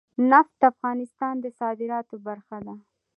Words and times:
نفت 0.29 0.53
د 0.61 0.63
افغانستان 0.73 1.33
د 1.43 1.45
صادراتو 1.59 2.15
برخه 2.27 2.57
ده. 2.65 2.75